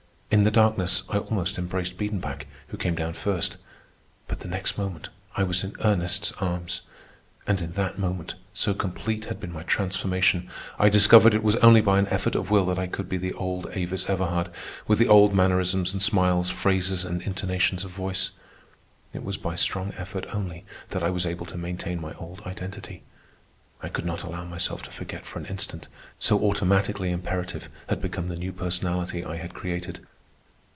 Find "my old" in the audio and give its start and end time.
21.99-22.39